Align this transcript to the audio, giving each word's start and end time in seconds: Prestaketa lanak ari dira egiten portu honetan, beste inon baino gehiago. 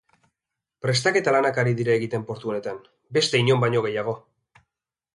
Prestaketa 0.85 1.33
lanak 1.35 1.59
ari 1.65 1.77
dira 1.81 1.95
egiten 1.99 2.25
portu 2.31 2.53
honetan, 2.55 2.83
beste 3.19 3.45
inon 3.45 3.65
baino 3.69 3.89
gehiago. 3.89 4.21